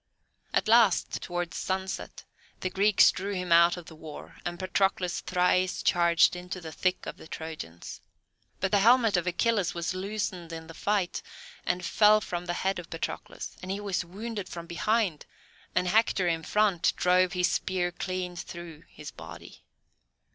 At 0.51 0.67
last, 0.67 1.21
towards 1.21 1.55
sunset, 1.57 2.25
the 2.61 2.71
Greeks 2.71 3.11
drew 3.11 3.35
him 3.35 3.51
out 3.51 3.77
of 3.77 3.85
the 3.85 3.93
war, 3.93 4.37
and 4.43 4.57
Patroclus 4.57 5.19
thrice 5.21 5.83
charged 5.83 6.35
into 6.35 6.59
the 6.59 6.71
thick 6.71 7.05
of 7.05 7.17
the 7.17 7.27
Trojans. 7.27 8.01
But 8.59 8.71
the 8.71 8.79
helmet 8.79 9.15
of 9.15 9.27
Achilles 9.27 9.75
was 9.75 9.93
loosened 9.93 10.51
in 10.51 10.65
the 10.65 10.73
fight, 10.73 11.21
and 11.67 11.85
fell 11.85 12.19
from 12.19 12.45
the 12.47 12.53
head 12.53 12.79
of 12.79 12.89
Patroclus, 12.89 13.55
and 13.61 13.69
he 13.69 13.79
was 13.79 14.03
wounded 14.03 14.49
from 14.49 14.65
behind, 14.65 15.27
and 15.75 15.87
Hector, 15.87 16.27
in 16.27 16.41
front, 16.41 16.93
drove 16.95 17.33
his 17.33 17.51
spear 17.51 17.91
clean 17.91 18.35
through 18.35 18.85
his 18.87 19.11
body. 19.11 19.61